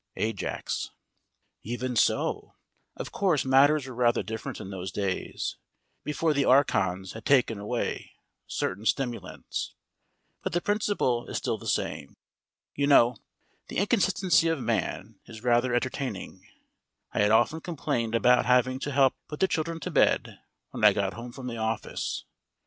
[0.17, 0.89] AJAX:
[1.61, 2.55] Even so.
[2.97, 5.57] Of course matters were rather different in those days,
[6.03, 8.13] before the archons had taken away
[8.47, 9.75] certain stimulants,
[10.41, 12.17] but the principle is still the same.
[12.73, 13.15] You know,
[13.67, 16.47] the inconsistency of man is rather entertaining.
[17.13, 20.39] I had often complained about having to help put the children to bed
[20.71, 22.25] when I got home from the office.